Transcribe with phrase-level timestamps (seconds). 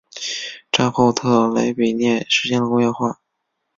[0.71, 3.21] 战后特雷比涅实现了工业化。